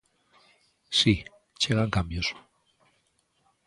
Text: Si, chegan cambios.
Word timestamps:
Si, 0.99 1.13
chegan 1.61 1.91
cambios. 1.95 2.27